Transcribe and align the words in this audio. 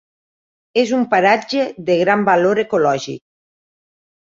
És 0.83 0.93
un 0.99 1.03
paratge 1.11 1.67
de 1.91 1.99
gran 2.01 2.25
valor 2.33 2.65
ecològic. 2.65 3.23